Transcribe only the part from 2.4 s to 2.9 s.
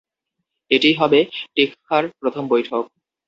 বৈঠক।